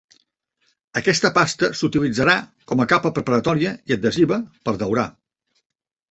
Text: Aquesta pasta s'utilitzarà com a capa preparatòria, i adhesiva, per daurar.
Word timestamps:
Aquesta 0.99 1.29
pasta 1.33 1.67
s'utilitzarà 1.79 2.33
com 2.71 2.81
a 2.81 2.87
capa 2.93 3.11
preparatòria, 3.17 3.73
i 3.91 3.95
adhesiva, 3.97 4.39
per 4.69 4.75
daurar. 4.85 5.05